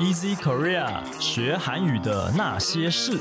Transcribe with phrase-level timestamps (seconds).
[0.00, 3.18] Easy Korea 学韩语的那些事，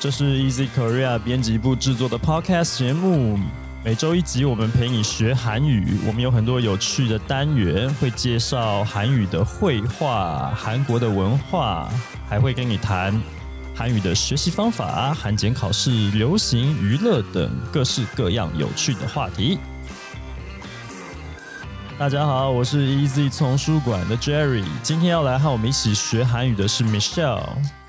[0.00, 3.38] 这是 Easy Korea 编辑部制作的 Podcast 节目。
[3.84, 5.98] 每周一集，我们陪你学韩语。
[6.06, 11.86] 我们有很多有趣的单元，会介绍韩语的绘画、韩国的文化，
[12.26, 13.20] 还会跟你谈
[13.74, 19.58] 韩语的学习方法、韩检考试、流行娱乐等各式各样有趣的话题。
[21.98, 24.62] 大家好，我是 Easy 丛书馆的 Jerry。
[24.82, 27.42] 今天要来和我们一起学韩语的是 Michelle。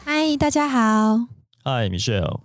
[0.06, 1.18] 嗨，大家好。
[1.66, 2.40] Hi Michelle。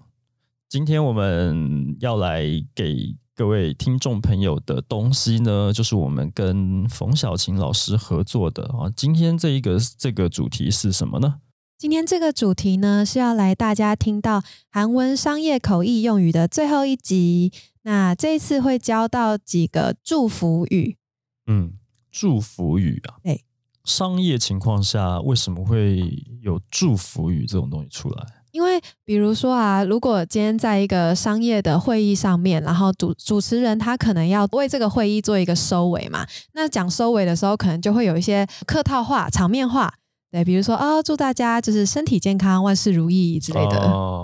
[0.68, 2.42] 今天我们要来
[2.74, 8.90] 给各位听众朋友的东西呢，就是我们跟冯小琴老师合作的啊。
[8.96, 11.36] 今天这一个这个主题是什么呢？
[11.78, 17.52] 今天这个主题呢，是要来大家听到韩文商业口译用语的最后一集。
[17.82, 20.96] 那这一次会教到几个祝福语。
[21.46, 21.72] 嗯，
[22.10, 23.44] 祝福语啊，对，
[23.84, 28.24] 商业情况下为什么会有祝福语这种东西出来？
[28.52, 39.94] 因为比如说啊，如果今天在一个商业的会议上面，然后主主持人他可能要为这个会议做一个收尾嘛，那讲收尾的时候，可能就会有一些客套话、场面话，
[40.32, 43.78] 对，比如说啊，祝大家就是身体健康、万事如意之类的，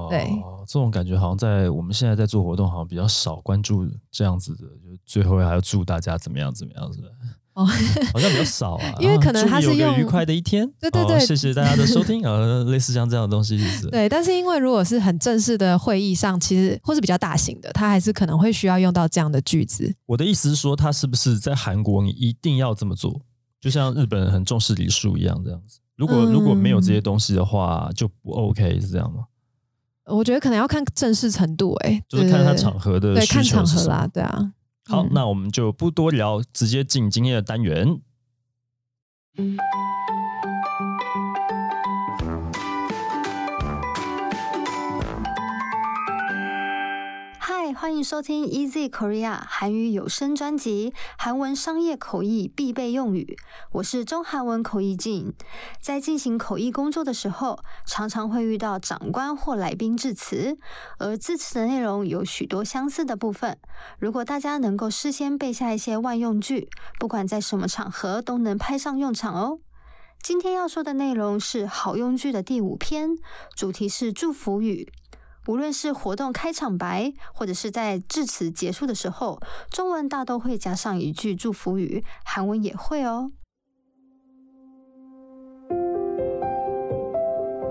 [0.08, 0.26] 对，
[0.66, 7.08] 这种感觉好像在我们现在在做活动，好像比较少关注这样子的，就最后还要祝大家怎么样怎么样，是吧？
[7.52, 7.66] 哦，
[8.14, 13.90] 好像比较少啊，因为可能他是用愉快的一天， 对对对，谢谢大家的收听，呃，类似像这样的东西是。
[13.90, 19.94] 对，但是因为如果是很正式的会议上，其实或是比较大型的，他还是可能会需要用到这样的句子。
[20.06, 23.20] 我的意思是说，他是不是在韩国你一定要这么做？
[23.60, 25.80] 就像日本人很重视礼数一样，这样子。
[25.98, 29.24] 如果如果没有这些东西的话，就不 OK，是这样吗？
[30.06, 34.52] 我觉得可能要看正式程度，哎，就是看他场合的，对，看场合啦，对啊。
[34.86, 38.00] 好，那我们就不多聊，直接进今天的单元。
[47.68, 53.36] 嗨，欢迎收听 Easy Korea 韩语有声专辑，韩文商业口译必备用语。
[53.72, 55.34] 我是中韩文口译静，
[55.78, 60.56] 在进行口译工作的时候，常常会遇到长官或来宾致辞，
[60.98, 63.58] 而致辞的内容有许多相似的部分。
[63.98, 69.58] 如果大家能够事先背下一些万用句，不管在什么场合都能派上用场哦。
[70.22, 73.10] 今天要说的内容是好用句的第五篇，
[73.54, 74.90] 主题是祝福语。
[75.48, 83.32] 无论是活动开场白，或者是在致辞结束的时候，中文大都会加上一句祝福语，韩文也会哦。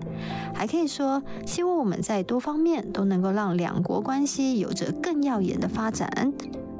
[0.55, 6.33] 还可以说，希望我们在多方面都能够让两国关系有着更耀眼的发展。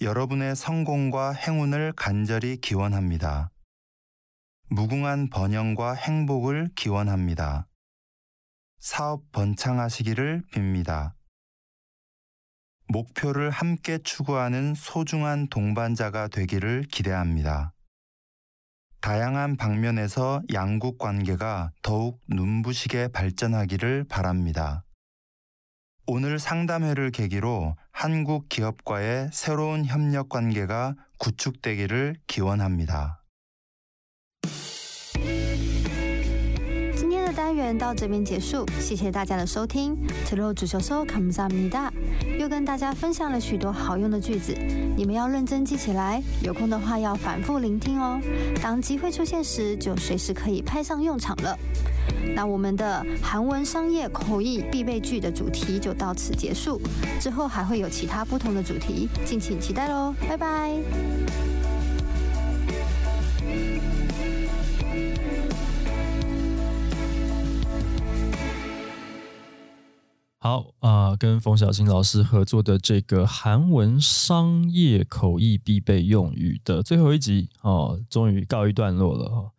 [0.01, 3.51] 여러분의 성공과 행운을 간절히 기원합니다.
[4.69, 7.67] 무궁한 번영과 행복을 기원합니다.
[8.81, 11.13] 사업 번창하시기를 빕니다.
[12.87, 17.73] 목표를 함께 추구하는 소중한 동반자가 되기를 기대합니다.
[18.99, 24.83] 다양한 방면에서 양국 관계가 더욱 눈부시게 발전하기를 바랍니다.
[26.07, 33.20] 오늘 상담회를 계기로 한국 기업과의 새로운 협력 관계가 구축되기를 기원합니다.
[37.31, 39.95] 单元到这边结束，谢谢大家的收听。
[40.25, 41.91] 此路主修收，come z a m
[42.39, 44.53] 又跟大家分享了许多好用的句子，
[44.97, 48.19] 你们要认真记起来，有空的话要反复聆听哦。
[48.61, 51.57] 当机会出现时，就随时可以派上用场了。
[52.35, 56.81] 那我们的韩文商业口译必备剧的主题就到此结束，
[57.19, 61.50] 之后还会有其他不同的主题，敬请期待喽，拜拜。
[70.43, 79.51] 好啊、跟冯小青老师合作的这个韩文商业口译必备用语的最后一集哦，终于告一段落了。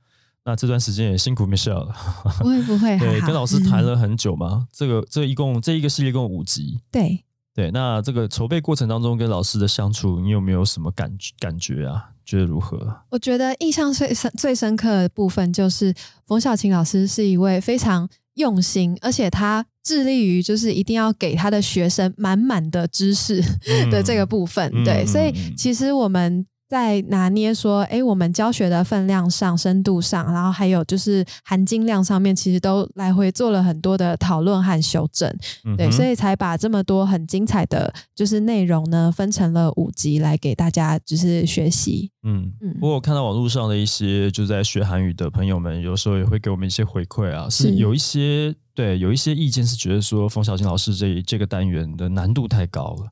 [0.45, 1.95] 那这段时间也辛苦 Michelle 了，
[2.43, 4.67] 不会不会，对，跟老师谈了很久嘛。
[4.73, 7.23] 这个这一共这一个系列共五集，对。
[7.55, 7.71] 对。
[7.71, 12.11] 那这个筹备过程当中跟老师的相处，你有没有什么感感觉啊？
[12.25, 13.03] 觉得如何？
[13.11, 15.95] 我觉得印象最深最深刻的部分就是
[16.27, 23.43] 冯小琴老师是一位非常用心，而且他致力于就是一定要给他的学生满满的知识
[23.91, 24.71] 的这个部分。
[24.75, 26.47] 嗯对，嗯所以嗯其实我们。
[26.73, 35.31] 在拿捏说，哎，我们教学的分量上、深度上，然后还有就是含金量上面，其实都来回做了很多的讨论和修正。
[35.77, 42.11] 对，所以才把这么多很精彩的就是内容呢，分成了五集来给大家就是学习。
[42.23, 53.07] 嗯嗯不过我看到网络上的一些就在学韩语的朋友们，有时候也会给我们一些回馈啊，是是有一些对有一些意见是觉得说冯小青老师这这个单元的难度太高了。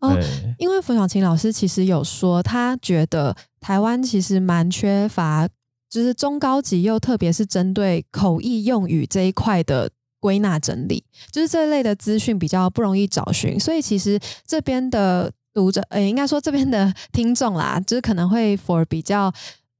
[0.00, 5.48] 哦对，因为冯小琴老师其实有说，他觉得台湾其实蛮缺乏，
[5.88, 19.32] 就是中高级又特别是针对口译用语这一块的归纳整理，就是这类的资讯比较不容易找寻，所以其实这边的读者，呃，应该说这边的听众啦，就是可能会 for 比较。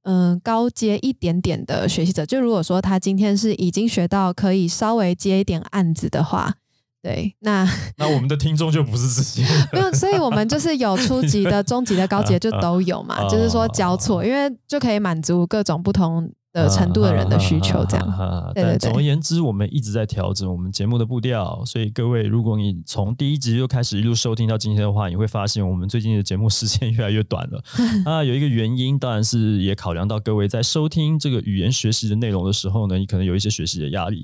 [0.03, 6.53] 嗯，高阶一点点的学习者，就如果说他今天是已经学到可以稍微接一点案子的话，
[7.01, 7.65] 对，那
[7.97, 18.07] 那我们的听众就不是这些人，没有，所以我们就是有初级的、 中级的、高级的，就都有嘛，哦 就是说交错，因为就可以满足各种不同的程度的人的需求，这样。
[18.07, 27.63] 样对对对但总而言之，我们一直在调整我们节目的步调，所以各位，如果你从第一集就开始一路收听到今天的话，你会发现我们最近的节目时间越来越短了。
[28.05, 34.23] 啊，有一个原因，当然是也考量到各位在收听这个语言学习的内容的时候呢，你可能有一些学习的压力。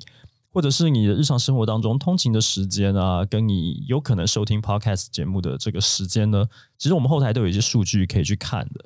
[0.51, 6.43] 或者是你的日常生活当中通勤的时间啊，跟你有可能收听 podcast 节目的这个时间呢，
[6.75, 8.83] 其实我们后台都有一些数据可以去看的。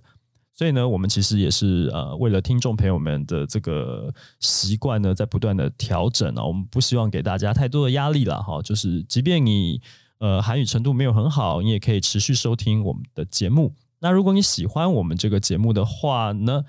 [0.55, 6.45] 所以呢，我们其实也是呃，为了听众朋友们的这个习惯呢，在不断的调整啊。
[6.45, 8.61] 我们不希望给大家太多的压力了哈。
[8.61, 9.81] 就是即便你
[10.19, 13.73] 呃韩语程度没有很好，你也可以持续收听我们的节目。
[13.99, 16.63] 那如果你喜欢我们这个节目的话呢，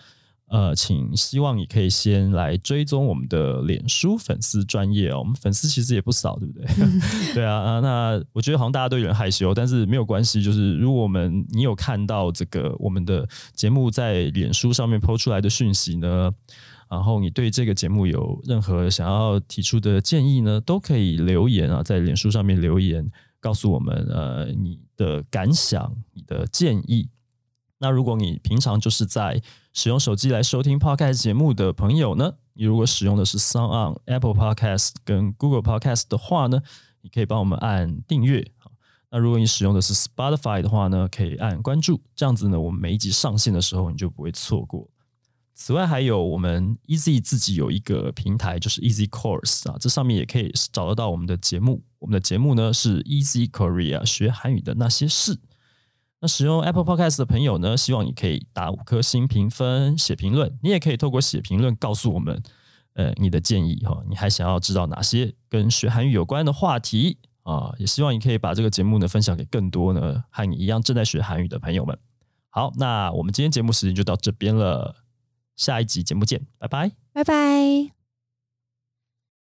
[0.49, 5.19] 呃，请希望你可以先来追踪我们的脸书粉丝专业哦。
[5.21, 6.67] 我们粉丝其实也不少，对不对？
[7.35, 10.43] 对啊，啊那我觉得好像大家都有点害羞，但是没有关系。
[10.43, 16.31] 就是如果我们你有看到这个我们的节目在脸书上面抛出来的讯息呢，
[16.91, 23.11] 然后你对这个节目有任何想要提出的建议呢，都可以留言啊，在脸书上面留言
[23.41, 27.09] 告诉我们呃你的感想、你的建议。
[27.85, 29.43] 那如果你平常就是在
[29.75, 36.63] 使用手机来收听 Podcast 节目的朋友呢，你如果使用的是 Sound On、Apple Podcast 跟 Google Podcast 的话呢，
[37.03, 38.43] 你可以帮我们按订阅。
[39.11, 44.89] 那如果你使用的是 Spotify 的话呢，可以按关注，这样子呢，我们每一集上线的时候你就不会错过。
[45.53, 51.83] 此外，还有我们 Easy 自己有一个平台，就是 Easy Course 啊，这上面也可以找得到我们的节目。
[51.99, 55.39] 我们的节目呢是 Easy Korea 学韩语的那些事。
[56.21, 60.59] 那使用 Apple Podcast 的朋友呢，希望你可以打五颗星评分、写评论。
[60.63, 62.43] 你也可以透过写评论告诉我们，
[62.95, 67.75] 呃，你的建议哈，你还想要知道哪些跟学韩语有关的话题啊？
[67.79, 71.99] 也希望你可以把这个节目呢分享给更多呢和你一样正在学韩语的朋友们。
[72.49, 74.97] 好，那我们今天节目时间就到这边了，
[75.57, 76.93] 下一集节目见，拜拜。
[77.13, 77.94] 拜拜。